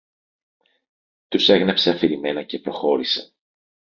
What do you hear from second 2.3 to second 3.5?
και προχώρησε